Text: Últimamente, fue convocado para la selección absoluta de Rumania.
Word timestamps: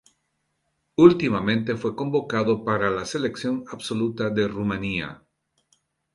Últimamente, 0.95 1.75
fue 1.75 1.95
convocado 1.95 2.65
para 2.65 2.89
la 2.89 3.05
selección 3.05 3.65
absoluta 3.71 4.31
de 4.31 4.47
Rumania. 4.47 5.21